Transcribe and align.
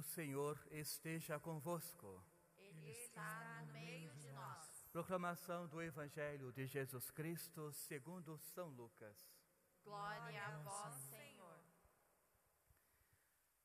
O 0.00 0.02
Senhor 0.02 0.58
esteja 0.70 1.38
convosco. 1.38 2.24
Ele 2.56 2.90
está 2.90 3.62
no 3.66 3.72
meio 3.74 4.10
de 4.14 4.32
nós. 4.32 4.88
Proclamação 4.90 5.68
do 5.68 5.82
Evangelho 5.82 6.50
de 6.54 6.66
Jesus 6.66 7.10
Cristo 7.10 7.70
segundo 7.70 8.38
São 8.38 8.68
Lucas. 8.70 9.14
Glória 9.84 10.42
a 10.42 10.56
vós, 10.60 10.94
Senhor. 11.10 11.60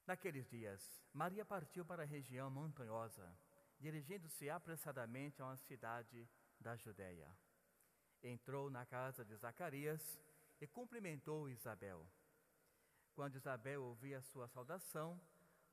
Naqueles 0.05 0.45
dias, 0.49 1.01
Maria 1.13 1.45
partiu 1.45 1.85
para 1.85 2.03
a 2.03 2.05
região 2.05 2.51
montanhosa, 2.51 3.33
dirigindo-se 3.79 4.49
apressadamente 4.49 5.41
a 5.41 5.45
uma 5.45 5.55
cidade 5.55 6.29
da 6.59 6.75
Judéia. 6.75 7.33
Entrou 8.21 8.69
na 8.69 8.85
casa 8.85 9.23
de 9.23 9.37
Zacarias 9.37 10.19
e 10.59 10.67
cumprimentou 10.67 11.47
Isabel. 11.47 12.05
Quando 13.13 13.37
Isabel 13.37 13.81
ouvia 13.83 14.17
a 14.17 14.21
sua 14.21 14.49
saudação, 14.49 15.17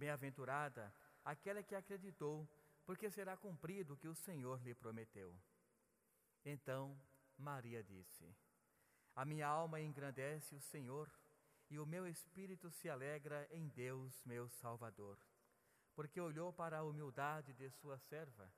Bem-aventurada 0.00 0.90
aquela 1.22 1.62
que 1.62 1.74
acreditou, 1.74 2.48
porque 2.86 3.10
será 3.10 3.36
cumprido 3.36 3.92
o 3.92 3.96
que 3.98 4.08
o 4.08 4.14
Senhor 4.14 4.58
lhe 4.62 4.74
prometeu. 4.74 5.38
Então 6.42 6.98
Maria 7.36 7.84
disse: 7.84 8.34
A 9.14 9.26
minha 9.26 9.46
alma 9.46 9.78
engrandece 9.78 10.54
o 10.54 10.60
Senhor, 10.72 11.06
e 11.68 11.78
o 11.78 11.84
meu 11.84 12.06
espírito 12.08 12.70
se 12.70 12.88
alegra 12.88 13.46
em 13.50 13.68
Deus, 13.68 14.24
meu 14.24 14.48
Salvador, 14.48 15.18
porque 15.94 16.18
olhou 16.18 16.50
para 16.50 16.78
a 16.78 16.82
humildade 16.82 17.52
de 17.52 17.68
sua 17.68 17.98
serva. 17.98 18.50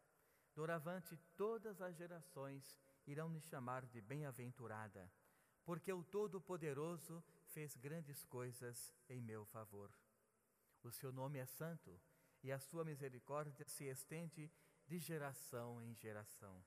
Doravante 0.54 1.16
todas 1.36 1.82
as 1.82 1.96
gerações 1.96 2.78
irão 3.04 3.28
me 3.28 3.40
chamar 3.40 3.84
de 3.86 4.00
bem-aventurada, 4.00 5.10
porque 5.64 5.92
o 5.92 6.04
Todo-Poderoso 6.04 7.20
fez 7.48 7.76
grandes 7.76 8.22
coisas 8.26 8.94
em 9.08 9.20
meu 9.20 9.44
favor. 9.46 9.90
O 10.82 10.90
seu 10.90 11.12
nome 11.12 11.38
é 11.38 11.46
santo 11.46 12.00
e 12.42 12.50
a 12.50 12.58
sua 12.58 12.84
misericórdia 12.84 13.64
se 13.68 13.84
estende 13.84 14.50
de 14.86 14.98
geração 14.98 15.80
em 15.80 15.94
geração 15.94 16.62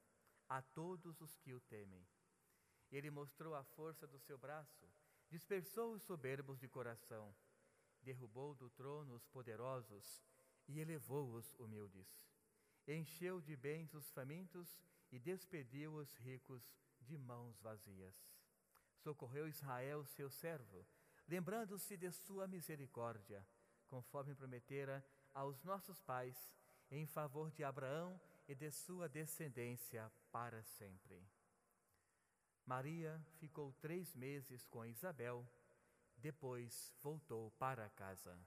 a 0.47 0.61
todos 0.61 1.19
os 1.22 1.35
que 1.38 1.53
o 1.53 1.59
temem. 1.59 2.07
Ele 2.91 3.09
mostrou 3.09 3.55
a 3.55 3.63
força 3.63 4.07
do 4.07 4.19
seu 4.19 4.38
braço, 4.38 4.88
dispersou 5.30 5.94
os 5.94 6.03
soberbos 6.03 6.59
de 6.59 6.67
coração, 6.67 7.35
derrubou 8.02 8.53
do 8.55 8.69
trono 8.69 9.16
os 9.16 9.27
poderosos 9.27 10.23
e 10.67 10.79
elevou 10.79 11.33
os 11.33 11.53
humildes. 11.55 12.07
Encheu 12.88 13.41
de 13.41 13.55
bens 13.57 13.94
os 13.94 14.09
famintos 14.11 14.79
e 15.11 15.19
despediu 15.19 15.95
os 15.95 16.16
ricos 16.16 16.63
de 17.02 17.17
mãos 17.17 17.59
vazias. 17.59 18.16
Socorreu 18.97 19.47
Israel, 19.47 20.05
seu 20.05 20.29
servo, 20.29 20.88
lembrando-se 21.27 21.97
de 21.97 22.11
sua 22.11 22.47
misericórdia 22.47 23.45
conforme 23.88 24.36
prometera 24.36 25.05
aos 25.33 25.64
nossos 25.64 26.02
pais, 26.02 26.53
em 26.89 27.05
favor 27.05 27.52
de 27.52 27.64
Abraão 27.64 28.19
e 28.47 28.55
de 28.55 28.72
sua 28.72 29.09
descendência 29.09 30.11
para 30.31 30.64
sempre. 30.64 31.28
Maria 32.66 33.24
ficou 33.38 33.72
três 33.74 34.16
meses 34.16 34.66
com 34.66 34.85
Isabel, 34.85 35.47
depois 36.18 36.94
voltou 37.01 37.51
para 37.51 37.90
casa. 37.91 38.40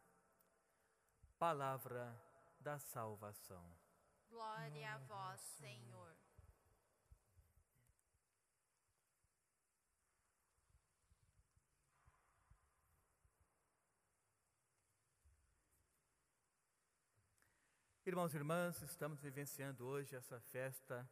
Palavra 1.39 2.21
da 2.59 2.79
salvação. 2.79 3.65
Glória 4.29 4.95
a 4.95 4.99
vós, 4.99 5.41
Senhor. 5.41 6.18
Irmãos 18.09 18.33
e 18.33 18.39
irmãs, 18.39 18.81
estamos 18.81 19.21
vivenciando 19.21 19.85
hoje 19.85 20.17
essa 20.17 20.41
festa 20.41 21.07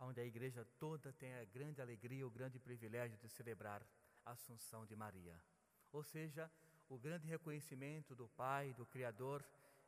onde 0.00 0.20
a 0.20 0.24
igreja 0.24 0.66
toda 0.80 1.12
tem 1.12 1.32
a 1.36 1.44
grande 1.44 1.80
alegria, 1.80 2.26
o 2.26 2.30
grande 2.30 2.58
privilégio 2.58 3.16
de 3.18 3.28
celebrar 3.28 3.86
a 4.24 4.32
Assunção 4.32 4.84
de 4.84 4.96
Maria. 4.96 5.40
Ou 5.92 6.02
seja, 6.02 6.50
o 6.88 6.98
grande 6.98 7.28
reconhecimento 7.28 8.16
do 8.16 8.28
Pai, 8.30 8.74
do 8.74 8.84
Criador, 8.84 9.44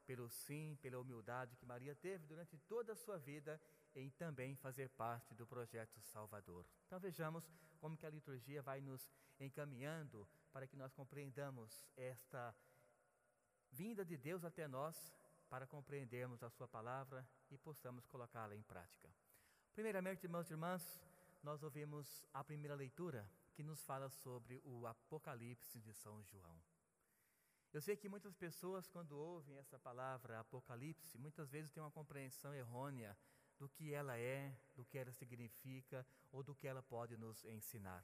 pelo 0.06 0.30
sim, 0.30 0.78
pela 0.80 1.00
humildade 1.00 1.56
que 1.56 1.66
Maria 1.66 1.96
teve 1.96 2.28
durante 2.28 2.56
toda 2.56 2.92
a 2.92 2.96
sua 2.96 3.18
vida 3.18 3.60
em 3.92 4.08
também 4.10 4.54
fazer 4.54 4.88
parte 4.90 5.34
do 5.34 5.44
projeto 5.44 6.00
Salvador. 6.00 6.64
Então 6.86 7.00
vejamos 7.00 7.44
como 7.80 7.96
que 7.96 8.06
a 8.06 8.10
liturgia 8.10 8.62
vai 8.62 8.80
nos 8.80 9.10
encaminhando 9.40 10.28
para 10.52 10.68
que 10.68 10.76
nós 10.76 10.94
compreendamos 10.94 11.84
esta 11.96 12.54
vinda 13.72 14.04
de 14.04 14.16
Deus 14.16 14.44
até 14.44 14.68
nós 14.68 15.12
para 15.52 15.66
compreendermos 15.66 16.42
a 16.42 16.48
Sua 16.48 16.66
palavra 16.66 17.28
e 17.50 17.58
possamos 17.58 18.06
colocá-la 18.06 18.56
em 18.56 18.62
prática. 18.62 19.14
Primeiramente, 19.74 20.24
irmãos 20.24 20.48
e 20.48 20.54
irmãs, 20.54 20.82
nós 21.42 21.62
ouvimos 21.62 22.24
a 22.32 22.42
primeira 22.42 22.74
leitura 22.74 23.30
que 23.52 23.62
nos 23.62 23.84
fala 23.84 24.08
sobre 24.08 24.62
o 24.64 24.86
Apocalipse 24.86 25.78
de 25.78 25.92
São 25.92 26.22
João. 26.22 26.58
Eu 27.70 27.82
sei 27.82 27.98
que 27.98 28.08
muitas 28.08 28.34
pessoas, 28.34 28.88
quando 28.88 29.12
ouvem 29.12 29.58
essa 29.58 29.78
palavra 29.78 30.40
Apocalipse, 30.40 31.18
muitas 31.18 31.50
vezes 31.50 31.70
têm 31.70 31.82
uma 31.82 31.90
compreensão 31.90 32.54
errônea 32.54 33.14
do 33.58 33.68
que 33.68 33.92
ela 33.92 34.18
é, 34.18 34.56
do 34.74 34.86
que 34.86 34.96
ela 34.96 35.12
significa 35.12 36.06
ou 36.30 36.42
do 36.42 36.54
que 36.54 36.66
ela 36.66 36.82
pode 36.82 37.18
nos 37.18 37.44
ensinar. 37.44 38.02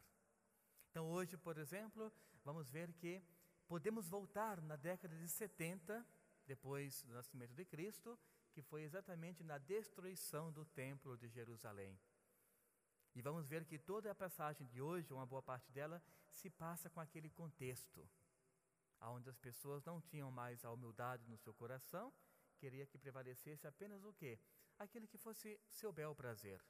Então, 0.91 1.09
hoje, 1.09 1.35
por 1.39 1.57
exemplo, 1.57 2.13
vamos 2.45 2.69
ver 2.69 2.93
que 2.93 3.23
podemos 3.67 4.07
voltar 4.07 4.61
na 4.61 4.77
década 4.77 5.17
de 5.17 5.27
70 5.27 6.07
depois 6.49 7.03
do 7.03 7.13
nascimento 7.13 7.55
de 7.55 7.65
Cristo, 7.65 8.19
que 8.53 8.63
foi 8.63 8.83
exatamente 8.83 9.45
na 9.45 9.59
destruição 9.59 10.51
do 10.51 10.65
Templo 10.65 11.17
de 11.17 11.29
Jerusalém. 11.29 11.97
E 13.15 13.21
vamos 13.21 13.47
ver 13.47 13.65
que 13.67 13.79
toda 13.79 14.11
a 14.11 14.15
passagem 14.15 14.67
de 14.67 14.81
hoje, 14.81 15.13
uma 15.13 15.27
boa 15.27 15.43
parte 15.43 15.71
dela, 15.71 16.03
se 16.33 16.49
passa 16.49 16.89
com 16.89 17.01
aquele 17.01 17.29
contexto, 17.29 18.09
onde 19.03 19.29
as 19.29 19.39
pessoas 19.39 19.85
não 19.85 20.01
tinham 20.01 20.31
mais 20.31 20.65
a 20.65 20.73
humildade 20.73 21.29
no 21.29 21.37
seu 21.37 21.53
coração, 21.53 22.13
queria 22.57 22.87
que 22.87 22.99
prevalecesse 22.99 23.67
apenas 23.67 24.03
o 24.05 24.13
quê? 24.15 24.39
Aquele 24.79 25.07
que 25.07 25.19
fosse 25.19 25.61
seu 25.69 25.93
bel 25.93 26.15
prazer. 26.15 26.65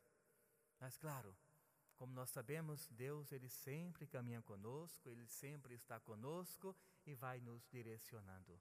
Mas 0.81 0.97
claro, 0.97 1.37
como 1.97 2.13
nós 2.13 2.31
sabemos, 2.31 2.89
Deus 2.89 3.33
ele 3.33 3.49
sempre 3.49 4.07
caminha 4.07 4.43
conosco, 4.43 5.09
ele 5.09 5.27
sempre 5.27 5.75
está 5.75 6.01
conosco 6.01 6.77
e 7.07 7.15
vai 7.15 7.41
nos 7.41 7.67
direcionando. 7.69 8.61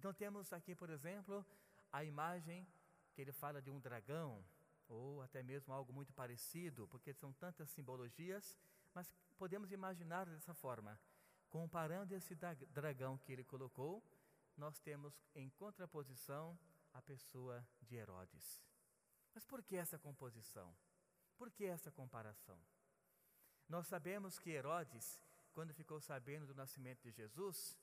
Então 0.00 0.14
temos 0.14 0.50
aqui, 0.50 0.74
por 0.74 0.88
exemplo, 0.88 1.44
a 1.92 2.02
imagem 2.02 2.66
que 3.12 3.20
ele 3.20 3.32
fala 3.32 3.60
de 3.60 3.70
um 3.70 3.78
dragão, 3.78 4.42
ou 4.88 5.20
até 5.20 5.42
mesmo 5.42 5.74
algo 5.74 5.92
muito 5.92 6.10
parecido, 6.14 6.88
porque 6.88 7.12
são 7.12 7.34
tantas 7.34 7.68
simbologias, 7.68 8.56
mas 8.94 9.12
podemos 9.36 9.70
imaginar 9.72 10.24
dessa 10.24 10.54
forma. 10.54 10.98
Comparando 11.50 12.14
esse 12.14 12.34
dragão 12.70 13.18
que 13.18 13.30
ele 13.30 13.44
colocou, 13.44 14.02
nós 14.56 14.80
temos 14.80 15.12
em 15.34 15.50
contraposição 15.50 16.58
a 16.94 17.02
pessoa 17.02 17.62
de 17.82 17.96
Herodes. 17.96 18.64
Mas 19.34 19.44
por 19.44 19.62
que 19.62 19.76
essa 19.76 19.98
composição? 19.98 20.74
Por 21.36 21.50
que 21.50 21.66
essa 21.66 21.92
comparação? 21.92 22.58
Nós 23.68 23.86
sabemos 23.86 24.38
que 24.38 24.48
Herodes, 24.48 25.20
quando 25.52 25.74
ficou 25.74 26.00
sabendo 26.00 26.46
do 26.46 26.54
nascimento 26.54 27.02
de 27.02 27.10
Jesus, 27.10 27.76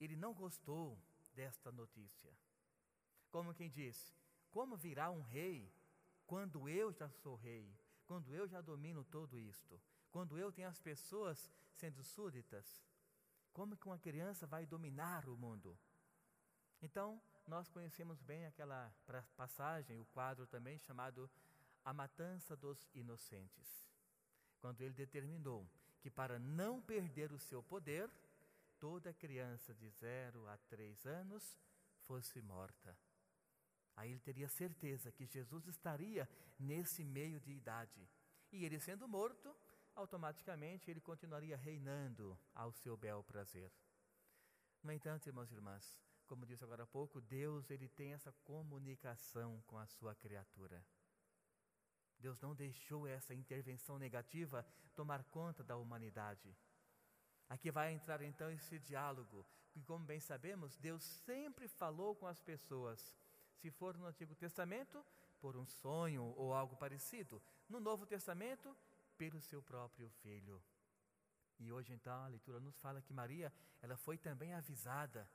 ele 0.00 0.16
não 0.16 0.34
gostou 0.34 0.98
desta 1.34 1.70
notícia. 1.70 2.32
Como 3.30 3.54
quem 3.54 3.70
diz: 3.70 4.14
Como 4.50 4.76
virá 4.76 5.10
um 5.10 5.22
rei 5.22 5.72
quando 6.26 6.68
eu 6.68 6.92
já 6.92 7.08
sou 7.08 7.36
rei, 7.36 7.74
quando 8.06 8.34
eu 8.34 8.46
já 8.46 8.60
domino 8.60 9.04
tudo 9.04 9.38
isto, 9.38 9.80
quando 10.10 10.38
eu 10.38 10.52
tenho 10.52 10.68
as 10.68 10.80
pessoas 10.80 11.50
sendo 11.72 12.02
súditas? 12.02 12.84
Como 13.52 13.76
que 13.76 13.86
uma 13.86 13.98
criança 13.98 14.46
vai 14.46 14.64
dominar 14.64 15.28
o 15.28 15.36
mundo? 15.36 15.76
Então, 16.80 17.20
nós 17.46 17.68
conhecemos 17.68 18.22
bem 18.22 18.46
aquela 18.46 18.94
passagem, 19.36 19.98
o 19.98 20.04
quadro 20.06 20.46
também 20.46 20.78
chamado 20.78 21.28
A 21.84 21.92
Matança 21.92 22.56
dos 22.56 22.88
Inocentes. 22.94 23.88
Quando 24.60 24.80
ele 24.82 24.94
determinou 24.94 25.68
que 26.00 26.10
para 26.10 26.38
não 26.38 26.80
perder 26.80 27.32
o 27.32 27.38
seu 27.38 27.62
poder, 27.62 28.10
toda 28.80 29.14
criança 29.14 29.72
de 29.74 29.88
0 29.88 30.48
a 30.48 30.56
3 30.56 31.06
anos 31.06 31.56
fosse 32.06 32.40
morta. 32.40 32.98
Aí 33.94 34.10
ele 34.10 34.20
teria 34.20 34.48
certeza 34.48 35.12
que 35.12 35.26
Jesus 35.26 35.66
estaria 35.66 36.28
nesse 36.58 37.04
meio 37.04 37.38
de 37.38 37.52
idade. 37.52 38.08
E 38.50 38.64
ele 38.64 38.80
sendo 38.80 39.06
morto, 39.06 39.54
automaticamente 39.94 40.90
ele 40.90 41.00
continuaria 41.00 41.56
reinando 41.56 42.38
ao 42.54 42.72
seu 42.72 42.96
bel 42.96 43.22
prazer. 43.22 43.70
No 44.82 44.90
entanto, 44.90 45.26
irmãos 45.26 45.50
e 45.52 45.54
irmãs, 45.54 45.98
como 46.26 46.46
disse 46.46 46.64
agora 46.64 46.84
há 46.84 46.86
pouco, 46.86 47.20
Deus 47.20 47.70
ele 47.70 47.88
tem 47.88 48.14
essa 48.14 48.32
comunicação 48.44 49.62
com 49.66 49.76
a 49.76 49.86
sua 49.86 50.14
criatura. 50.14 50.82
Deus 52.18 52.40
não 52.40 52.54
deixou 52.54 53.06
essa 53.06 53.34
intervenção 53.34 53.98
negativa 53.98 54.64
tomar 54.94 55.24
conta 55.24 55.62
da 55.62 55.76
humanidade. 55.76 56.56
Aqui 57.50 57.70
vai 57.70 57.92
entrar 57.92 58.22
então 58.22 58.50
esse 58.50 58.78
diálogo, 58.78 59.44
e 59.74 59.82
como 59.82 60.04
bem 60.04 60.20
sabemos, 60.20 60.76
Deus 60.78 61.02
sempre 61.02 61.66
falou 61.66 62.14
com 62.14 62.26
as 62.26 62.40
pessoas. 62.40 63.14
Se 63.56 63.70
for 63.70 63.98
no 63.98 64.06
Antigo 64.06 64.34
Testamento, 64.36 65.04
por 65.40 65.56
um 65.56 65.66
sonho 65.66 66.32
ou 66.36 66.54
algo 66.54 66.76
parecido. 66.76 67.42
No 67.68 67.80
Novo 67.80 68.06
Testamento, 68.06 68.76
pelo 69.18 69.40
seu 69.40 69.60
próprio 69.62 70.08
filho. 70.22 70.62
E 71.58 71.72
hoje 71.72 71.92
então 71.92 72.22
a 72.22 72.28
leitura 72.28 72.60
nos 72.60 72.78
fala 72.78 73.02
que 73.02 73.12
Maria, 73.12 73.52
ela 73.82 73.96
foi 73.96 74.16
também 74.16 74.54
avisada, 74.54 75.28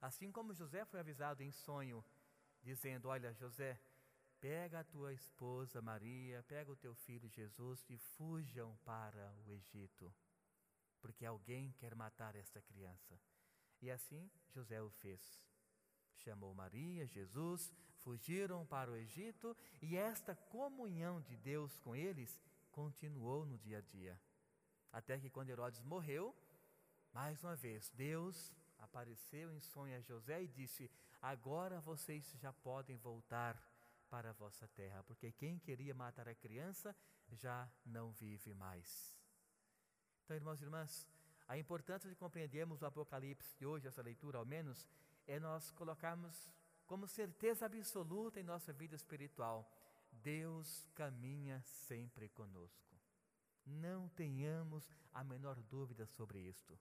assim 0.00 0.30
como 0.30 0.54
José 0.54 0.84
foi 0.84 1.00
avisado 1.00 1.42
em 1.42 1.50
sonho, 1.50 2.04
dizendo: 2.62 3.08
"Olha, 3.08 3.32
José, 3.32 3.80
pega 4.40 4.80
a 4.80 4.84
tua 4.84 5.12
esposa 5.12 5.82
Maria, 5.82 6.44
pega 6.46 6.70
o 6.70 6.76
teu 6.76 6.94
filho 6.94 7.28
Jesus 7.28 7.84
e 7.88 7.96
fujam 7.96 8.76
para 8.84 9.34
o 9.46 9.52
Egito, 9.52 10.12
porque 11.06 11.24
alguém 11.24 11.72
quer 11.78 11.94
matar 11.94 12.34
esta 12.34 12.60
criança." 12.60 13.16
E 13.80 13.90
assim 13.90 14.28
José 14.48 14.82
o 14.82 14.90
fez. 14.90 15.40
Chamou 16.16 16.52
Maria, 16.54 17.06
Jesus, 17.06 17.72
fugiram 17.98 18.66
para 18.66 18.90
o 18.90 18.96
Egito 18.96 19.56
e 19.80 19.96
esta 19.96 20.34
comunhão 20.34 21.20
de 21.20 21.36
Deus 21.36 21.78
com 21.78 21.94
eles 21.94 22.40
continuou 22.72 23.46
no 23.46 23.56
dia 23.58 23.78
a 23.78 23.80
dia. 23.80 24.20
Até 24.92 25.18
que 25.20 25.30
quando 25.30 25.50
Herodes 25.50 25.82
morreu, 25.82 26.34
mais 27.12 27.42
uma 27.44 27.54
vez, 27.54 27.90
Deus 27.90 28.52
apareceu 28.78 29.52
em 29.52 29.60
sonho 29.60 29.96
a 29.96 30.00
José 30.00 30.42
e 30.42 30.48
disse: 30.48 30.90
Agora 31.22 31.80
vocês 31.80 32.30
já 32.32 32.52
podem 32.52 32.96
voltar 32.96 33.62
para 34.08 34.30
a 34.30 34.32
vossa 34.32 34.66
terra, 34.68 35.02
porque 35.04 35.32
quem 35.32 35.58
queria 35.58 35.94
matar 35.94 36.28
a 36.28 36.34
criança 36.34 36.94
já 37.32 37.70
não 37.84 38.12
vive 38.12 38.54
mais. 38.54 39.15
Então, 40.26 40.36
irmãos 40.36 40.60
e 40.60 40.64
irmãs, 40.64 41.08
a 41.46 41.56
importância 41.56 42.10
de 42.10 42.16
compreendermos 42.16 42.82
o 42.82 42.86
Apocalipse 42.86 43.56
de 43.56 43.64
hoje, 43.64 43.86
essa 43.86 44.02
leitura 44.02 44.38
ao 44.38 44.44
menos, 44.44 44.84
é 45.24 45.38
nós 45.38 45.70
colocarmos 45.70 46.50
como 46.84 47.06
certeza 47.06 47.64
absoluta 47.64 48.40
em 48.40 48.42
nossa 48.42 48.72
vida 48.72 48.96
espiritual 48.96 49.72
Deus 50.10 50.84
caminha 50.96 51.62
sempre 51.62 52.28
conosco. 52.30 52.96
Não 53.64 54.08
tenhamos 54.08 54.90
a 55.14 55.22
menor 55.22 55.62
dúvida 55.62 56.06
sobre 56.06 56.40
isto. 56.40 56.76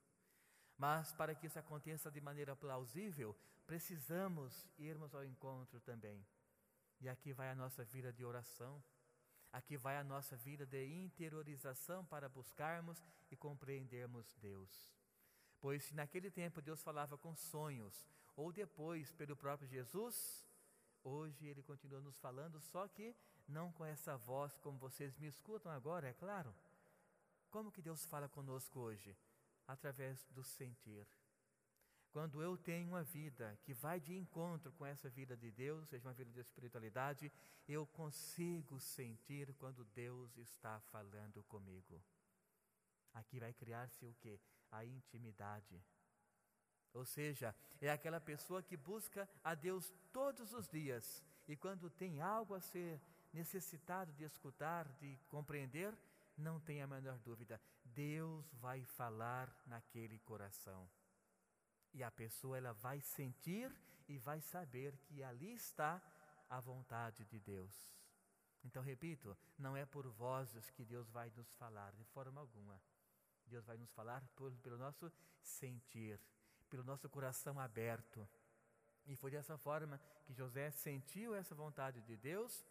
Mas 0.75 1.13
para 1.13 1.35
que 1.35 1.45
isso 1.45 1.59
aconteça 1.59 2.09
de 2.09 2.19
maneira 2.19 2.55
plausível, 2.55 3.35
precisamos 3.67 4.67
irmos 4.79 5.13
ao 5.13 5.23
encontro 5.23 5.79
também. 5.81 6.25
E 6.99 7.07
aqui 7.07 7.31
vai 7.31 7.51
a 7.51 7.55
nossa 7.55 7.83
vida 7.83 8.11
de 8.11 8.25
oração, 8.25 8.83
aqui 9.57 9.75
vai 9.77 9.97
a 9.97 10.03
nossa 10.03 10.35
vida 10.35 10.65
de 10.65 10.85
interiorização 10.85 12.05
para 12.05 12.29
buscarmos 12.29 13.03
e 13.31 13.35
compreendermos 13.35 14.25
Deus. 14.35 14.71
Pois 15.59 15.83
se 15.85 15.95
naquele 15.95 16.29
tempo 16.29 16.61
Deus 16.61 16.83
falava 16.83 17.17
com 17.17 17.35
sonhos, 17.35 18.05
ou 18.35 18.51
depois 18.51 19.11
pelo 19.11 19.35
próprio 19.35 19.67
Jesus, 19.67 20.45
Hoje 21.05 21.45
ele 21.45 21.61
continua 21.61 22.01
nos 22.01 22.17
falando, 22.17 22.59
só 22.59 22.87
que 22.87 23.15
não 23.47 23.71
com 23.71 23.85
essa 23.85 24.17
voz 24.17 24.57
como 24.57 24.79
vocês 24.79 25.15
me 25.19 25.27
escutam 25.27 25.71
agora, 25.71 26.07
é 26.09 26.13
claro. 26.13 26.51
Como 27.51 27.71
que 27.71 27.79
Deus 27.79 28.03
fala 28.07 28.27
conosco 28.27 28.79
hoje? 28.79 29.15
Através 29.67 30.25
do 30.31 30.43
sentir. 30.43 31.07
Quando 32.15 32.41
eu 32.41 32.55
tenho 32.55 32.87
uma 32.87 33.03
vida 33.03 33.59
que 33.63 33.73
vai 33.73 33.99
de 33.99 34.15
encontro 34.15 34.71
com 34.71 34.85
essa 34.85 35.09
vida 35.09 35.35
de 35.35 35.51
Deus, 35.51 35.85
seja 35.89 36.07
uma 36.07 36.13
vida 36.13 36.31
de 36.31 36.39
espiritualidade, 36.39 37.29
eu 37.67 37.85
consigo 37.87 38.79
sentir 38.79 39.53
quando 39.55 39.83
Deus 39.83 40.37
está 40.37 40.79
falando 40.93 41.43
comigo. 41.43 42.01
Aqui 43.13 43.37
vai 43.37 43.51
criar-se 43.51 44.05
o 44.05 44.13
que? 44.21 44.39
A 44.71 44.85
intimidade. 44.85 45.83
Ou 46.93 47.03
seja, 47.03 47.53
é 47.81 47.91
aquela 47.91 48.21
pessoa 48.21 48.63
que 48.63 48.77
busca 48.77 49.27
a 49.43 49.53
Deus 49.53 49.93
todos 50.13 50.53
os 50.53 50.69
dias 50.69 51.21
e 51.49 51.57
quando 51.57 51.89
tem 51.89 52.21
algo 52.21 52.53
a 52.53 52.61
ser 52.61 52.97
necessitado 53.33 54.13
de 54.13 54.23
escutar, 54.23 54.87
de 55.01 55.19
compreender, 55.27 55.93
não 56.37 56.61
tem 56.61 56.81
a 56.81 56.87
menor 56.87 57.19
dúvida, 57.19 57.59
Deus 57.83 58.49
vai 58.53 58.85
falar 58.85 59.53
naquele 59.67 60.17
coração. 60.19 60.89
E 61.95 62.03
a 62.03 62.11
pessoa 62.11 62.57
ela 62.57 62.73
vai 62.73 62.99
sentir 63.01 63.71
e 64.07 64.19
vai 64.19 64.39
saber 64.41 64.95
que 65.05 65.23
ali 65.23 65.53
está 65.53 65.91
a 66.47 66.59
vontade 66.59 67.25
de 67.25 67.39
Deus. 67.39 67.73
Então, 68.63 68.83
repito, 68.83 69.35
não 69.57 69.75
é 69.75 69.85
por 69.85 70.07
vozes 70.09 70.69
que 70.71 70.85
Deus 70.85 71.09
vai 71.09 71.31
nos 71.35 71.51
falar, 71.55 71.91
de 71.93 72.03
forma 72.03 72.39
alguma. 72.41 72.79
Deus 73.47 73.65
vai 73.65 73.77
nos 73.77 73.91
falar 73.93 74.21
por, 74.35 74.51
pelo 74.57 74.77
nosso 74.77 75.11
sentir 75.41 76.19
pelo 76.69 76.83
nosso 76.83 77.07
coração 77.09 77.59
aberto. 77.59 78.27
E 79.05 79.15
foi 79.15 79.31
dessa 79.31 79.57
forma 79.57 79.99
que 80.25 80.33
José 80.33 80.71
sentiu 80.71 81.33
essa 81.35 81.53
vontade 81.55 82.01
de 82.01 82.17
Deus, 82.17 82.65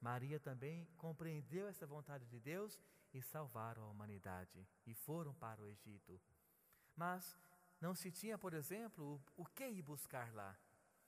Maria 0.00 0.40
também 0.40 0.86
compreendeu 0.96 1.66
essa 1.68 1.86
vontade 1.86 2.26
de 2.26 2.40
Deus 2.40 2.80
e 3.12 3.20
salvaram 3.20 3.82
a 3.82 3.90
humanidade 3.90 4.66
e 4.86 4.94
foram 4.94 5.34
para 5.34 5.60
o 5.60 5.66
Egito. 5.66 6.18
Mas 6.96 7.36
não 7.80 7.94
se 7.94 8.10
tinha, 8.10 8.36
por 8.36 8.54
exemplo, 8.54 9.20
o, 9.36 9.42
o 9.42 9.46
que 9.46 9.66
ir 9.68 9.82
buscar 9.82 10.32
lá, 10.34 10.56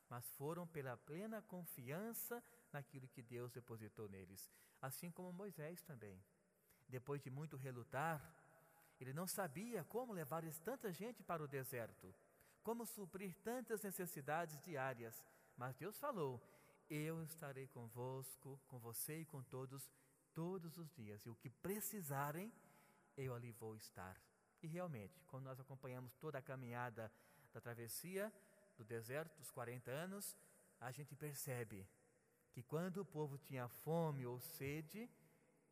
mas 0.08 0.28
foram 0.30 0.66
pela 0.66 0.96
plena 0.96 1.42
confiança 1.42 2.42
naquilo 2.72 3.08
que 3.08 3.22
Deus 3.22 3.52
depositou 3.52 4.08
neles, 4.08 4.50
assim 4.80 5.10
como 5.10 5.32
Moisés 5.32 5.82
também. 5.82 6.22
Depois 6.88 7.22
de 7.22 7.30
muito 7.30 7.56
relutar, 7.56 8.20
ele 9.00 9.12
não 9.12 9.26
sabia 9.26 9.84
como 9.84 10.12
levar 10.12 10.42
tanta 10.64 10.92
gente 10.92 11.22
para 11.22 11.42
o 11.42 11.48
deserto 11.48 12.14
como 12.62 12.86
suprir 12.86 13.34
tantas 13.42 13.82
necessidades 13.82 14.58
diárias. 14.62 15.22
Mas 15.56 15.76
Deus 15.76 15.98
falou: 15.98 16.40
Eu 16.88 17.22
estarei 17.22 17.66
convosco, 17.66 18.60
com 18.68 18.78
você 18.78 19.20
e 19.20 19.24
com 19.24 19.42
todos, 19.42 19.90
todos 20.32 20.78
os 20.78 20.90
dias. 20.92 21.24
E 21.24 21.30
o 21.30 21.34
que 21.34 21.50
precisarem, 21.50 22.52
eu 23.16 23.34
ali 23.34 23.52
vou 23.52 23.76
estar. 23.76 24.16
E 24.62 24.66
realmente, 24.68 25.20
quando 25.26 25.44
nós 25.44 25.58
acompanhamos 25.58 26.14
toda 26.14 26.38
a 26.38 26.42
caminhada 26.42 27.12
da 27.52 27.60
travessia 27.60 28.32
do 28.76 28.84
deserto, 28.84 29.36
dos 29.38 29.50
40 29.50 29.90
anos, 29.90 30.36
a 30.80 30.90
gente 30.92 31.14
percebe 31.16 31.86
que 32.52 32.62
quando 32.62 32.98
o 32.98 33.04
povo 33.04 33.36
tinha 33.38 33.68
fome 33.68 34.24
ou 34.24 34.38
sede, 34.38 35.10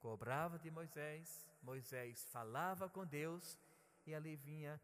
cobrava 0.00 0.58
de 0.58 0.70
Moisés, 0.70 1.46
Moisés 1.62 2.24
falava 2.26 2.88
com 2.88 3.06
Deus 3.06 3.58
e 4.06 4.14
ali 4.14 4.34
vinha 4.36 4.80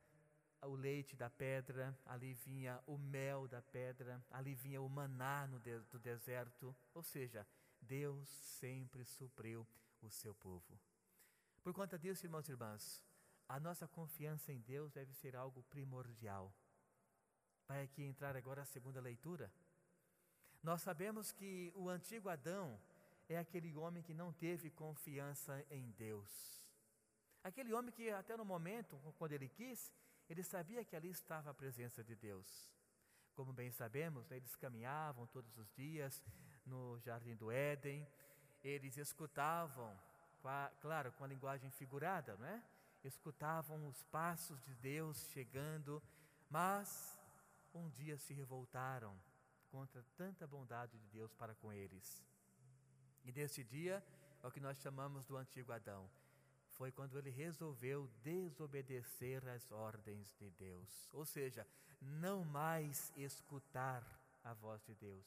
o 0.63 0.75
leite 0.75 1.17
da 1.17 1.31
pedra, 1.31 1.97
ali 2.05 2.35
vinha 2.35 2.83
o 2.87 2.99
mel 2.99 3.47
da 3.49 3.63
pedra, 3.63 4.23
ali 4.31 4.55
vinha 4.55 4.81
o 4.81 4.89
maná 4.89 5.47
no 5.47 5.59
de, 5.61 5.79
do 5.91 5.99
deserto, 5.99 6.75
ou 6.95 7.03
seja, 7.03 7.47
Deus 7.81 8.29
sempre 8.29 9.05
supriu 9.05 9.67
o 10.03 10.11
seu 10.11 10.35
povo. 10.35 10.79
Por 11.63 11.73
conta 11.73 11.99
disso, 11.99 12.27
irmãos 12.27 12.49
e 12.49 12.53
irmãs, 12.53 13.03
a 13.49 13.61
nossa 13.61 13.87
confiança 13.87 14.53
em 14.53 14.61
Deus 14.61 14.93
deve 14.93 15.13
ser 15.15 15.37
algo 15.37 15.63
primordial. 15.65 16.53
Vai 17.69 17.83
aqui 17.83 18.03
entrar 18.03 18.37
agora 18.37 18.63
a 18.63 18.67
segunda 18.67 19.01
leitura. 19.01 19.53
Nós 20.63 20.83
sabemos 20.83 21.33
que 21.33 21.73
o 21.75 21.89
antigo 21.89 22.29
Adão 22.29 22.81
é 23.29 23.39
aquele 23.39 23.75
homem 23.77 24.03
que 24.03 24.15
não 24.15 24.33
teve 24.33 24.71
confiança 24.71 25.65
em 25.71 25.91
Deus. 25.93 26.31
Aquele 27.43 27.73
homem 27.73 27.93
que 27.93 28.11
até 28.11 28.37
no 28.37 28.45
momento, 28.45 28.99
quando 29.19 29.33
ele 29.33 29.49
quis, 29.49 29.93
ele 30.29 30.43
sabia 30.43 30.85
que 30.85 30.97
ali 30.97 31.11
estava 31.11 31.51
a 31.51 31.55
presença 31.55 32.03
de 32.03 32.17
Deus. 32.17 32.73
Como 33.35 33.53
bem 33.53 33.71
sabemos, 33.71 34.31
eles 34.31 34.57
caminhavam 34.57 35.27
todos 35.27 35.57
os 35.59 35.71
dias 35.73 36.23
no 36.65 36.99
jardim 36.99 37.37
do 37.37 37.51
Éden, 37.51 38.07
eles 38.65 38.97
escutavam, 38.97 39.97
claro, 40.81 41.13
com 41.13 41.23
a 41.23 41.29
linguagem 41.29 41.71
figurada, 41.71 42.37
não 42.37 42.47
é? 42.47 42.63
Escutavam 43.05 43.87
os 43.87 44.03
passos 44.05 44.61
de 44.63 44.75
Deus 44.75 45.29
chegando, 45.31 46.03
mas 46.51 47.19
um 47.73 47.89
dia 47.91 48.19
se 48.19 48.35
revoltaram 48.35 49.17
contra 49.71 50.03
tanta 50.17 50.47
bondade 50.47 50.99
de 50.99 51.07
Deus 51.09 51.33
para 51.35 51.55
com 51.55 51.73
eles. 51.73 52.25
E 53.25 53.33
nesse 53.33 53.63
dia 53.63 54.05
é 54.43 54.47
o 54.47 54.51
que 54.51 54.61
nós 54.61 54.79
chamamos 54.79 55.25
do 55.27 55.37
antigo 55.37 55.73
Adão 55.73 56.09
foi 56.77 56.93
quando 56.93 57.17
ele 57.17 57.31
resolveu 57.31 58.07
desobedecer 58.23 59.47
às 59.49 59.71
ordens 59.73 60.31
de 60.39 60.51
Deus, 60.51 61.11
ou 61.15 61.25
seja, 61.25 61.67
não 62.01 62.45
mais 62.45 63.13
escutar 63.17 64.05
a 64.45 64.53
voz 64.53 64.85
de 64.85 64.95
Deus. 64.95 65.25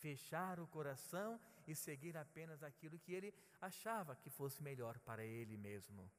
fechar 0.00 0.58
o 0.58 0.66
coração 0.66 1.38
e 1.66 1.74
seguir 1.74 2.16
apenas 2.16 2.62
aquilo 2.62 2.98
que 2.98 3.12
ele 3.12 3.34
achava 3.60 4.16
que 4.16 4.30
fosse 4.30 4.62
melhor 4.62 4.98
para 5.00 5.22
ele 5.22 5.58
mesmo. 5.58 6.10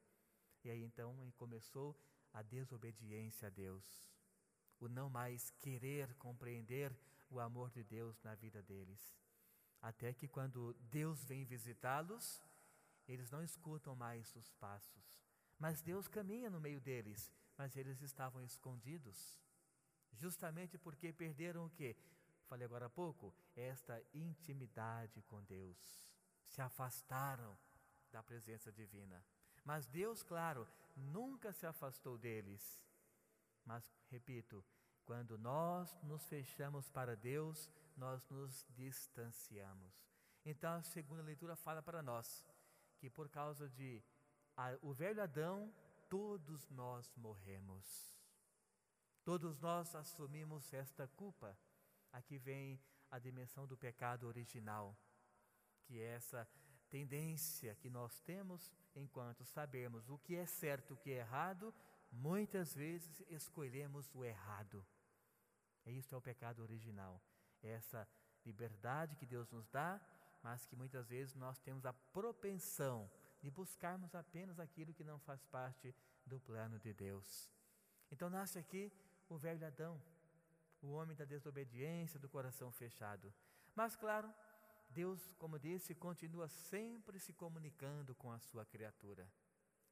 E 0.63 0.69
aí 0.69 0.83
então 0.83 1.31
começou 1.37 1.99
a 2.33 2.41
desobediência 2.41 3.47
a 3.47 3.51
Deus, 3.51 3.83
o 4.79 4.87
não 4.87 5.09
mais 5.09 5.49
querer 5.59 6.13
compreender 6.15 6.95
o 7.29 7.39
amor 7.39 7.71
de 7.71 7.83
Deus 7.83 8.21
na 8.21 8.35
vida 8.35 8.61
deles. 8.61 9.17
Até 9.81 10.13
que 10.13 10.27
quando 10.27 10.73
Deus 10.91 11.23
vem 11.23 11.43
visitá-los, 11.43 12.41
eles 13.07 13.31
não 13.31 13.43
escutam 13.43 13.95
mais 13.95 14.35
os 14.35 14.51
passos. 14.53 15.19
Mas 15.57 15.81
Deus 15.81 16.07
caminha 16.07 16.49
no 16.49 16.59
meio 16.59 16.79
deles, 16.79 17.31
mas 17.57 17.75
eles 17.75 18.01
estavam 18.01 18.41
escondidos. 18.43 19.39
Justamente 20.13 20.77
porque 20.77 21.11
perderam 21.11 21.65
o 21.65 21.69
que? 21.69 21.95
Falei 22.47 22.65
agora 22.65 22.87
há 22.87 22.89
pouco, 22.89 23.33
esta 23.55 24.03
intimidade 24.13 25.21
com 25.23 25.41
Deus. 25.43 25.99
Se 26.47 26.61
afastaram 26.61 27.57
da 28.11 28.21
presença 28.21 28.71
divina. 28.71 29.23
Mas 29.63 29.85
Deus, 29.87 30.23
claro, 30.23 30.67
nunca 30.95 31.51
se 31.53 31.65
afastou 31.65 32.17
deles. 32.17 32.81
Mas, 33.65 33.89
repito, 34.09 34.63
quando 35.05 35.37
nós 35.37 35.95
nos 36.03 36.25
fechamos 36.27 36.89
para 36.89 37.15
Deus, 37.15 37.69
nós 37.95 38.27
nos 38.29 38.65
distanciamos. 38.69 39.93
Então, 40.45 40.73
a 40.73 40.83
segunda 40.83 41.21
leitura 41.21 41.55
fala 41.55 41.81
para 41.81 42.01
nós 42.01 42.43
que 42.97 43.09
por 43.09 43.29
causa 43.29 43.67
de 43.69 44.03
a, 44.55 44.77
o 44.81 44.93
velho 44.93 45.21
Adão, 45.21 45.73
todos 46.09 46.69
nós 46.69 47.11
morremos. 47.15 48.19
Todos 49.23 49.59
nós 49.59 49.95
assumimos 49.95 50.73
esta 50.73 51.07
culpa. 51.07 51.57
Aqui 52.11 52.37
vem 52.37 52.79
a 53.09 53.19
dimensão 53.19 53.65
do 53.67 53.77
pecado 53.77 54.27
original, 54.27 54.97
que 55.83 55.99
é 55.99 56.15
essa 56.15 56.47
tendência 56.91 57.73
que 57.75 57.89
nós 57.89 58.19
temos 58.19 58.69
enquanto 58.93 59.45
sabemos 59.45 60.09
o 60.09 60.17
que 60.19 60.35
é 60.35 60.45
certo 60.45 60.91
e 60.91 60.93
o 60.93 60.97
que 60.97 61.11
é 61.11 61.19
errado, 61.19 61.73
muitas 62.11 62.75
vezes 62.75 63.23
escolhemos 63.29 64.13
o 64.13 64.23
errado. 64.25 64.85
É 65.85 65.91
isso 65.91 66.13
é 66.13 66.17
o 66.17 66.21
pecado 66.21 66.61
original. 66.61 67.19
É 67.63 67.69
essa 67.69 68.07
liberdade 68.45 69.15
que 69.15 69.25
Deus 69.25 69.49
nos 69.49 69.67
dá, 69.69 69.99
mas 70.43 70.65
que 70.65 70.75
muitas 70.75 71.07
vezes 71.07 71.33
nós 71.33 71.57
temos 71.59 71.85
a 71.85 71.93
propensão 71.93 73.09
de 73.41 73.49
buscarmos 73.49 74.13
apenas 74.13 74.59
aquilo 74.59 74.93
que 74.93 75.03
não 75.03 75.17
faz 75.19 75.43
parte 75.45 75.95
do 76.25 76.39
plano 76.39 76.77
de 76.77 76.93
Deus. 76.93 77.49
Então 78.11 78.29
nasce 78.29 78.59
aqui 78.59 78.91
o 79.29 79.37
velho 79.37 79.65
Adão, 79.65 80.01
o 80.81 80.91
homem 80.91 81.15
da 81.15 81.23
desobediência, 81.23 82.19
do 82.19 82.27
coração 82.27 82.69
fechado. 82.71 83.33
Mas 83.73 83.95
claro, 83.95 84.31
Deus, 84.91 85.33
como 85.39 85.57
disse, 85.57 85.95
continua 85.95 86.47
sempre 86.47 87.19
se 87.19 87.33
comunicando 87.33 88.13
com 88.15 88.31
a 88.31 88.39
sua 88.39 88.65
criatura. 88.65 89.27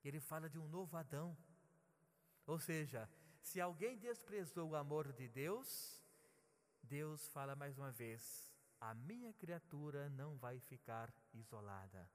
Ele 0.04 0.20
fala 0.20 0.50
de 0.50 0.60
um 0.60 0.68
novo 0.68 0.96
Adão. 0.98 1.36
Ou 2.46 2.60
seja, 2.60 3.10
se 3.42 3.62
alguém 3.62 3.98
desprezou 3.98 4.70
o 4.70 4.76
amor 4.76 5.12
de 5.14 5.28
Deus, 5.28 6.02
Deus 6.84 7.28
fala 7.30 7.56
mais 7.56 7.78
uma 7.78 7.92
vez: 7.92 8.52
a 8.80 8.94
minha 8.94 9.34
criatura 9.34 10.10
não 10.10 10.38
vai 10.38 10.60
ficar 10.60 11.14
isolada. 11.34 12.10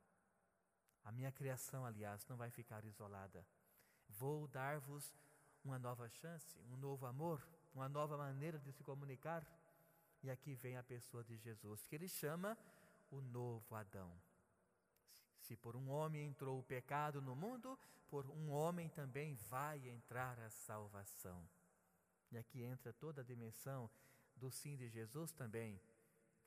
A 1.05 1.13
minha 1.13 1.31
criação, 1.33 1.85
aliás, 1.85 2.27
não 2.27 2.37
vai 2.37 2.51
ficar 2.51 2.85
isolada. 2.85 3.47
Vou 4.09 4.49
dar-vos 4.49 5.15
uma 5.63 5.79
nova 5.79 6.09
chance, 6.09 6.59
um 6.71 6.77
novo 6.77 7.07
amor, 7.07 7.47
uma 7.75 7.89
nova 7.89 8.17
maneira 8.17 8.59
de 8.59 8.73
se 8.73 8.83
comunicar. 8.83 9.47
E 10.25 10.31
aqui 10.31 10.55
vem 10.55 10.79
a 10.79 10.83
pessoa 10.83 11.23
de 11.23 11.37
Jesus, 11.37 11.87
que 11.87 11.95
ele 11.95 12.09
chama 12.09 12.57
o 13.11 13.21
novo 13.21 13.75
Adão. 13.75 14.11
Se 15.39 15.55
por 15.55 15.77
um 15.77 15.91
homem 15.91 16.27
entrou 16.27 16.59
o 16.59 16.63
pecado 16.63 17.21
no 17.21 17.37
mundo, 17.37 17.79
por 18.09 18.27
um 18.31 18.51
homem 18.51 18.89
também 18.89 19.35
vai 19.51 19.87
entrar 19.87 20.41
a 20.41 20.49
salvação. 20.49 21.47
E 22.33 22.39
aqui 22.39 22.63
entra 22.63 22.91
toda 22.91 23.21
a 23.21 23.25
dimensão 23.25 23.91
do 24.35 24.51
sim 24.51 24.77
de 24.77 24.89
Jesus 24.89 25.31
também, 25.31 25.79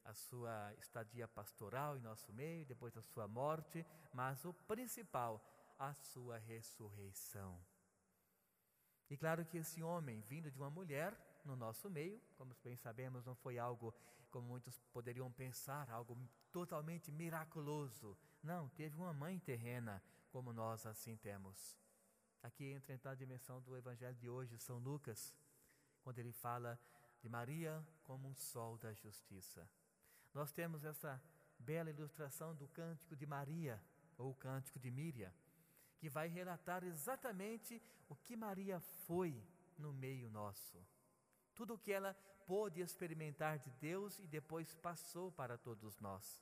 a 0.04 0.14
sua 0.16 0.74
estadia 0.80 1.28
pastoral 1.28 1.96
em 1.96 2.02
nosso 2.02 2.34
meio, 2.34 2.66
depois 2.66 2.98
a 2.98 3.04
sua 3.04 3.28
morte, 3.28 3.86
mas 4.12 4.44
o 4.44 4.54
principal, 4.54 5.40
a 5.78 5.94
sua 5.94 6.40
ressurreição. 6.40 7.64
E 9.08 9.16
claro 9.16 9.46
que 9.46 9.60
esse 9.60 9.84
homem, 9.84 10.20
vindo 10.22 10.50
de 10.50 10.58
uma 10.58 10.72
mulher 10.72 11.16
no 11.48 11.56
nosso 11.56 11.90
meio, 11.90 12.22
como 12.36 12.56
bem 12.64 12.76
sabemos, 12.76 13.26
não 13.26 13.34
foi 13.36 13.58
algo 13.58 13.94
como 14.30 14.48
muitos 14.48 14.78
poderiam 14.92 15.32
pensar, 15.32 15.90
algo 15.90 16.18
totalmente 16.52 17.12
miraculoso. 17.12 18.18
Não, 18.44 18.68
teve 18.70 18.96
uma 18.98 19.14
mãe 19.14 19.40
terrena, 19.40 20.04
como 20.30 20.54
nós 20.54 20.86
assim 20.86 21.16
temos. 21.16 21.78
Aqui 22.44 22.66
entra 22.66 22.94
então 22.94 23.12
a 23.12 23.16
dimensão 23.16 23.62
do 23.62 23.76
evangelho 23.76 24.16
de 24.16 24.30
hoje, 24.30 24.60
São 24.60 24.78
Lucas, 24.78 25.34
quando 26.04 26.20
ele 26.20 26.32
fala 26.32 26.80
de 27.20 27.30
Maria 27.30 27.86
como 28.04 28.28
um 28.28 28.36
sol 28.36 28.78
da 28.78 28.94
justiça. 28.94 29.68
Nós 30.34 30.52
temos 30.52 30.84
essa 30.84 31.22
bela 31.58 31.90
ilustração 31.90 32.54
do 32.54 32.68
cântico 32.68 33.16
de 33.16 33.26
Maria, 33.26 33.82
ou 34.18 34.34
cântico 34.36 34.80
de 34.80 34.92
Míria, 34.92 35.34
que 35.98 36.10
vai 36.10 36.28
relatar 36.28 36.84
exatamente 36.84 37.82
o 38.10 38.16
que 38.16 38.36
Maria 38.36 38.80
foi 38.80 39.44
no 39.78 39.94
meio 39.94 40.30
nosso. 40.30 40.78
Tudo 41.58 41.74
o 41.74 41.78
que 41.80 41.92
ela 41.92 42.14
pôde 42.46 42.82
experimentar 42.82 43.58
de 43.58 43.72
Deus 43.72 44.20
e 44.20 44.28
depois 44.28 44.76
passou 44.76 45.32
para 45.32 45.58
todos 45.58 46.00
nós. 46.00 46.40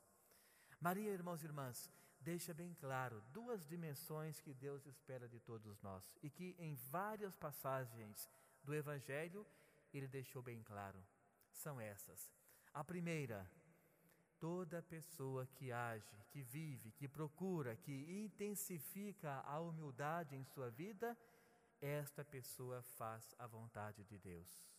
Maria, 0.78 1.10
irmãos 1.10 1.42
e 1.42 1.46
irmãs, 1.46 1.90
deixa 2.20 2.54
bem 2.54 2.74
claro 2.74 3.24
duas 3.32 3.66
dimensões 3.66 4.42
que 4.42 4.54
Deus 4.54 4.86
espera 4.86 5.30
de 5.30 5.40
todos 5.40 5.82
nós 5.82 6.04
e 6.22 6.30
que 6.30 6.54
em 6.60 6.76
várias 6.92 7.34
passagens 7.38 8.30
do 8.62 8.76
Evangelho 8.76 9.48
ele 9.94 10.08
deixou 10.08 10.42
bem 10.42 10.62
claro. 10.62 11.02
São 11.50 11.80
essas. 11.80 12.30
A 12.74 12.84
primeira, 12.84 13.50
toda 14.38 14.84
pessoa 14.84 15.48
que 15.48 15.72
age, 15.72 16.22
que 16.30 16.42
vive, 16.42 16.92
que 16.92 17.08
procura, 17.08 17.78
que 17.78 18.06
intensifica 18.22 19.40
a 19.46 19.62
humildade 19.62 20.36
em 20.36 20.44
sua 20.44 20.70
vida, 20.70 21.18
esta 21.80 22.26
pessoa 22.26 22.82
faz 22.82 23.34
a 23.40 23.48
vontade 23.48 24.04
de 24.04 24.18
Deus. 24.18 24.75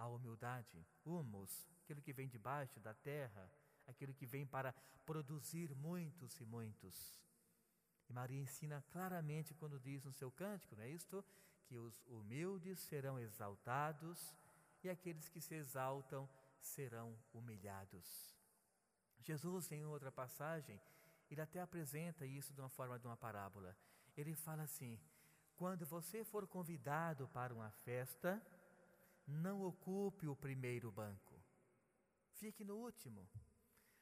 A 0.00 0.06
humildade, 0.08 0.78
humus, 1.04 1.52
aquilo 1.82 2.00
que 2.00 2.12
vem 2.18 2.26
debaixo 2.26 2.80
da 2.80 2.94
terra, 2.94 3.44
aquilo 3.86 4.14
que 4.14 4.24
vem 4.24 4.46
para 4.46 4.72
produzir 5.04 5.74
muitos 5.74 6.40
e 6.40 6.44
muitos. 6.44 6.96
E 8.08 8.12
Maria 8.12 8.40
ensina 8.40 8.82
claramente 8.92 9.52
quando 9.54 9.78
diz 9.78 10.02
no 10.02 10.12
seu 10.12 10.30
cântico, 10.30 10.74
não 10.74 10.84
é 10.84 10.88
isto? 10.88 11.24
Que 11.66 11.76
os 11.76 12.02
humildes 12.06 12.78
serão 12.80 13.18
exaltados 13.18 14.34
e 14.82 14.88
aqueles 14.88 15.28
que 15.28 15.40
se 15.40 15.54
exaltam 15.54 16.28
serão 16.58 17.14
humilhados. 17.34 18.34
Jesus, 19.20 19.70
em 19.70 19.84
outra 19.84 20.10
passagem, 20.10 20.80
ele 21.30 21.42
até 21.42 21.60
apresenta 21.60 22.24
isso 22.24 22.54
de 22.54 22.60
uma 22.60 22.70
forma 22.70 22.98
de 22.98 23.06
uma 23.06 23.18
parábola. 23.18 23.76
Ele 24.16 24.34
fala 24.34 24.62
assim: 24.62 24.98
quando 25.56 25.84
você 25.84 26.24
for 26.24 26.46
convidado 26.46 27.28
para 27.28 27.54
uma 27.54 27.70
festa, 27.70 28.42
não 29.30 29.62
ocupe 29.62 30.26
o 30.26 30.36
primeiro 30.36 30.90
banco. 30.90 31.40
Fique 32.32 32.64
no 32.64 32.76
último. 32.76 33.28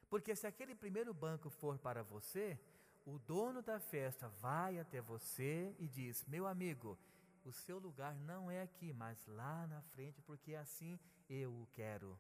Porque 0.08 0.35
se 0.35 0.47
aquele 0.47 0.75
primeiro 0.75 1.12
banco 1.12 1.50
for 1.50 1.78
para 1.78 2.02
você, 2.02 2.58
o 3.04 3.18
dono 3.18 3.62
da 3.62 3.78
festa 3.78 4.28
vai 4.28 4.78
até 4.78 5.00
você 5.00 5.75
e 5.78 5.87
diz: 5.87 6.25
Meu 6.26 6.47
amigo, 6.47 6.99
o 7.44 7.52
seu 7.52 7.78
lugar 7.78 8.14
não 8.14 8.50
é 8.50 8.62
aqui, 8.62 8.92
mas 8.92 9.26
lá 9.26 9.66
na 9.66 9.82
frente, 9.82 10.20
porque 10.23 10.54
assim 10.54 10.99
eu 11.28 11.52
o 11.52 11.66
quero. 11.73 12.18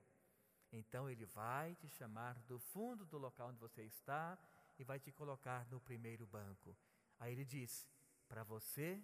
Então 0.72 1.08
ele 1.08 1.24
vai 1.24 1.74
te 1.76 1.88
chamar 1.88 2.38
do 2.46 2.58
fundo 2.58 3.06
do 3.06 3.16
local 3.16 3.48
onde 3.48 3.58
você 3.58 3.82
está 3.84 4.38
e 4.78 4.84
vai 4.84 4.98
te 4.98 5.10
colocar 5.10 5.66
no 5.70 5.80
primeiro 5.80 6.26
banco. 6.26 6.76
Aí 7.18 7.32
ele 7.32 7.44
diz: 7.44 7.86
Para 8.28 8.42
você, 8.44 9.02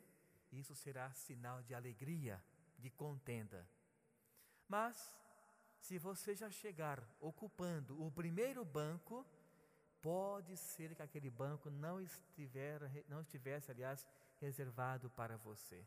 isso 0.52 0.74
será 0.74 1.12
sinal 1.12 1.62
de 1.62 1.74
alegria, 1.74 2.42
de 2.78 2.90
contenda. 2.90 3.66
Mas 4.74 5.16
se 5.78 5.98
você 5.98 6.34
já 6.34 6.50
chegar 6.50 6.98
ocupando 7.20 8.04
o 8.04 8.10
primeiro 8.10 8.64
banco, 8.64 9.24
pode 10.02 10.56
ser 10.56 10.96
que 10.96 11.02
aquele 11.02 11.30
banco 11.30 11.70
não, 11.70 12.00
estiver, 12.00 12.80
não 13.08 13.20
estivesse, 13.20 13.70
aliás, 13.70 14.04
reservado 14.40 15.08
para 15.10 15.36
você. 15.36 15.86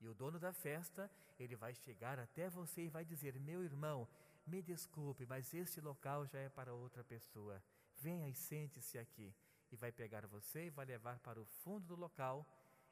E 0.00 0.08
o 0.08 0.14
dono 0.14 0.38
da 0.38 0.54
festa, 0.54 1.10
ele 1.38 1.54
vai 1.54 1.74
chegar 1.74 2.18
até 2.18 2.48
você 2.48 2.86
e 2.86 2.88
vai 2.88 3.04
dizer: 3.04 3.38
Meu 3.38 3.62
irmão, 3.62 4.08
me 4.46 4.62
desculpe, 4.62 5.26
mas 5.26 5.52
este 5.52 5.78
local 5.78 6.26
já 6.26 6.38
é 6.38 6.48
para 6.48 6.72
outra 6.72 7.04
pessoa. 7.04 7.62
Venha 7.98 8.26
e 8.26 8.34
sente-se 8.34 8.96
aqui. 8.96 9.34
E 9.70 9.76
vai 9.76 9.92
pegar 9.92 10.26
você 10.26 10.68
e 10.68 10.70
vai 10.70 10.86
levar 10.86 11.18
para 11.18 11.38
o 11.38 11.44
fundo 11.44 11.88
do 11.88 11.96
local, 11.96 12.46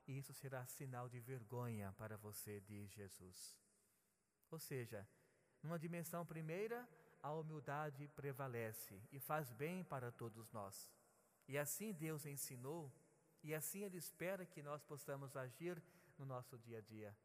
e 0.07 0.19
isso 0.19 0.35
será 0.35 0.67
sinal 0.67 1.09
de 1.09 1.21
vergonha 1.21 1.91
para 1.97 2.19
você, 2.19 2.61
diz 2.61 2.91
Jesus. 2.91 3.64
Ou 4.51 4.59
seja, 4.59 5.07
numa 5.63 5.79
dimensão 5.79 6.25
primeira, 6.25 6.89
a 7.23 7.33
humildade 7.33 8.07
prevalece 8.09 9.01
e 9.11 9.19
faz 9.19 9.51
bem 9.51 9.83
para 9.83 10.13
todos 10.13 10.51
nós. 10.53 10.91
E 11.49 11.57
assim 11.59 11.93
Deus 11.93 12.27
ensinou, 12.27 12.93
e 13.43 13.55
assim 13.55 13.83
Ele 13.83 13.97
espera 13.97 14.45
que 14.47 14.63
nós 14.63 14.83
possamos 14.83 15.37
agir 15.37 15.83
no 16.19 16.25
nosso 16.25 16.59
dia 16.59 16.79
a 16.79 16.81
dia. 16.81 17.17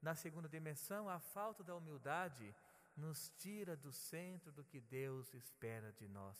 Na 0.00 0.14
segunda 0.14 0.48
dimensão, 0.48 1.08
a 1.08 1.18
falta 1.18 1.62
da 1.62 1.76
humildade 1.76 2.54
nos 2.96 3.30
tira 3.38 3.76
do 3.76 3.92
centro 3.92 4.50
do 4.52 4.64
que 4.64 4.80
Deus 4.80 5.32
espera 5.34 5.92
de 5.92 6.08
nós. 6.08 6.38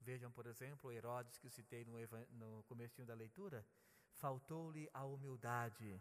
Vejam, 0.00 0.30
por 0.30 0.46
exemplo, 0.46 0.92
Herodes 0.92 1.38
que 1.38 1.48
citei 1.48 1.84
no, 1.84 1.98
no 2.32 2.62
começo 2.64 3.02
da 3.04 3.14
leitura, 3.14 3.66
faltou-lhe 4.12 4.88
a 4.92 5.04
humildade. 5.04 6.00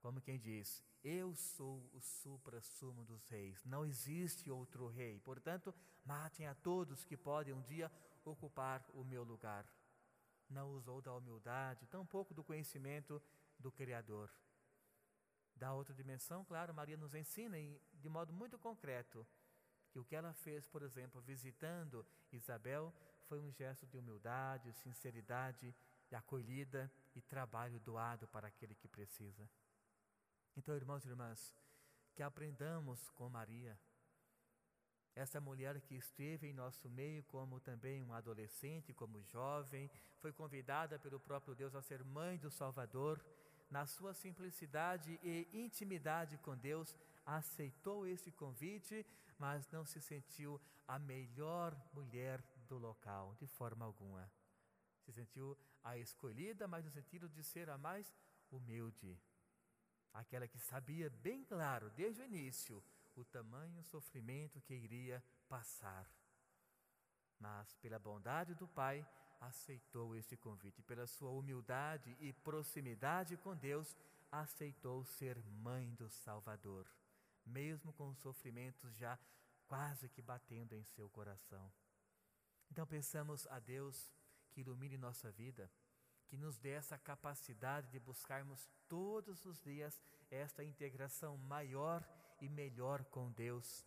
Como 0.00 0.20
quem 0.20 0.38
diz, 0.38 0.84
eu 1.06 1.36
sou 1.36 1.88
o 1.94 2.00
supra-sumo 2.00 3.04
dos 3.04 3.28
reis, 3.28 3.64
não 3.64 3.86
existe 3.86 4.50
outro 4.50 4.88
rei. 4.88 5.20
Portanto, 5.20 5.72
matem 6.04 6.48
a 6.48 6.54
todos 6.54 7.04
que 7.04 7.16
podem 7.16 7.54
um 7.54 7.62
dia 7.62 7.90
ocupar 8.24 8.84
o 8.92 9.04
meu 9.04 9.22
lugar. 9.22 9.64
Não 10.50 10.72
usou 10.72 11.00
da 11.00 11.14
humildade, 11.14 11.86
tampouco 11.86 12.34
do 12.34 12.42
conhecimento 12.42 13.22
do 13.56 13.70
Criador. 13.70 14.32
Da 15.54 15.72
outra 15.72 15.94
dimensão, 15.94 16.44
claro, 16.44 16.74
Maria 16.74 16.96
nos 16.96 17.14
ensina 17.14 17.56
de 17.94 18.08
modo 18.08 18.32
muito 18.32 18.58
concreto 18.58 19.24
que 19.92 20.00
o 20.00 20.04
que 20.04 20.16
ela 20.16 20.34
fez, 20.34 20.66
por 20.66 20.82
exemplo, 20.82 21.20
visitando 21.20 22.04
Isabel, 22.32 22.92
foi 23.28 23.38
um 23.40 23.52
gesto 23.52 23.86
de 23.86 23.96
humildade, 23.96 24.72
sinceridade, 24.72 25.72
de 26.08 26.16
acolhida 26.16 26.90
e 27.14 27.22
trabalho 27.22 27.78
doado 27.78 28.26
para 28.26 28.48
aquele 28.48 28.74
que 28.74 28.88
precisa. 28.88 29.48
Então, 30.56 30.74
irmãos 30.74 31.04
e 31.04 31.08
irmãs, 31.08 31.54
que 32.14 32.22
aprendamos 32.22 33.10
com 33.10 33.28
Maria, 33.28 33.78
essa 35.14 35.40
mulher 35.40 35.80
que 35.80 35.94
esteve 35.94 36.46
em 36.46 36.52
nosso 36.52 36.88
meio 36.90 37.22
como 37.24 37.58
também 37.60 38.02
um 38.02 38.12
adolescente, 38.12 38.92
como 38.92 39.22
jovem, 39.22 39.90
foi 40.18 40.32
convidada 40.32 40.98
pelo 40.98 41.18
próprio 41.18 41.54
Deus 41.54 41.74
a 41.74 41.82
ser 41.82 42.04
mãe 42.04 42.38
do 42.38 42.50
Salvador, 42.50 43.22
na 43.70 43.86
sua 43.86 44.14
simplicidade 44.14 45.18
e 45.22 45.48
intimidade 45.52 46.36
com 46.38 46.56
Deus, 46.56 46.94
aceitou 47.24 48.06
esse 48.06 48.30
convite, 48.30 49.04
mas 49.38 49.68
não 49.70 49.84
se 49.84 50.00
sentiu 50.00 50.60
a 50.86 50.98
melhor 50.98 51.76
mulher 51.92 52.42
do 52.68 52.78
local, 52.78 53.34
de 53.36 53.46
forma 53.46 53.84
alguma. 53.84 54.30
Se 55.04 55.12
sentiu 55.12 55.56
a 55.82 55.96
escolhida, 55.98 56.68
mas 56.68 56.84
no 56.84 56.90
sentido 56.90 57.28
de 57.28 57.42
ser 57.42 57.68
a 57.68 57.78
mais 57.78 58.14
humilde. 58.50 59.18
Aquela 60.16 60.48
que 60.48 60.58
sabia 60.58 61.10
bem 61.10 61.44
claro, 61.44 61.90
desde 61.90 62.22
o 62.22 62.24
início, 62.24 62.82
o 63.14 63.24
tamanho 63.24 63.82
sofrimento 63.84 64.62
que 64.62 64.74
iria 64.74 65.22
passar. 65.46 66.06
Mas, 67.38 67.74
pela 67.74 67.98
bondade 67.98 68.54
do 68.54 68.66
Pai, 68.66 69.06
aceitou 69.40 70.16
este 70.16 70.34
convite. 70.34 70.82
Pela 70.82 71.06
sua 71.06 71.30
humildade 71.30 72.16
e 72.18 72.32
proximidade 72.32 73.36
com 73.36 73.54
Deus, 73.54 73.94
aceitou 74.32 75.04
ser 75.04 75.38
mãe 75.44 75.94
do 75.94 76.08
Salvador, 76.08 76.86
mesmo 77.44 77.92
com 77.92 78.08
os 78.08 78.18
sofrimentos 78.18 78.94
já 78.96 79.18
quase 79.68 80.08
que 80.08 80.22
batendo 80.22 80.74
em 80.74 80.82
seu 80.82 81.10
coração. 81.10 81.70
Então 82.70 82.86
pensamos 82.86 83.46
a 83.48 83.58
Deus 83.58 84.10
que 84.50 84.62
ilumine 84.62 84.96
nossa 84.96 85.30
vida, 85.30 85.70
que 86.26 86.36
nos 86.36 86.58
dê 86.58 86.70
essa 86.70 86.98
capacidade 86.98 87.90
de 87.90 87.98
buscarmos 87.98 88.68
todos 88.88 89.44
os 89.44 89.60
dias 89.60 90.00
esta 90.30 90.64
integração 90.64 91.36
maior 91.36 92.04
e 92.40 92.48
melhor 92.48 93.04
com 93.04 93.30
Deus. 93.32 93.84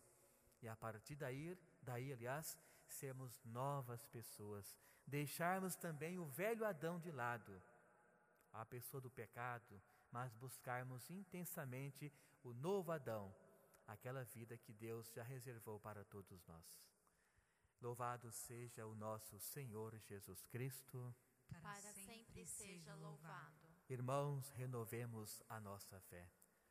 E 0.62 0.68
a 0.68 0.76
partir 0.76 1.16
daí, 1.16 1.56
daí 1.82 2.12
aliás, 2.12 2.58
sermos 2.86 3.40
novas 3.44 4.06
pessoas, 4.06 4.76
deixarmos 5.06 5.76
também 5.76 6.18
o 6.18 6.26
velho 6.26 6.64
Adão 6.64 6.98
de 6.98 7.10
lado, 7.10 7.62
a 8.52 8.64
pessoa 8.64 9.00
do 9.00 9.10
pecado, 9.10 9.80
mas 10.10 10.34
buscarmos 10.34 11.08
intensamente 11.10 12.12
o 12.42 12.52
novo 12.52 12.90
Adão, 12.90 13.34
aquela 13.86 14.24
vida 14.24 14.56
que 14.56 14.72
Deus 14.72 15.10
já 15.12 15.22
reservou 15.22 15.78
para 15.78 16.04
todos 16.04 16.44
nós. 16.46 16.82
Louvado 17.80 18.30
seja 18.30 18.86
o 18.86 18.94
nosso 18.94 19.38
Senhor 19.38 19.98
Jesus 20.00 20.44
Cristo. 20.44 21.14
Para 21.62 21.92
sempre 21.92 22.46
seja 22.46 22.94
louvado. 22.94 23.68
Irmãos, 23.88 24.50
renovemos 24.50 25.42
a 25.48 25.60
nossa 25.60 25.98
fé. 26.00 26.30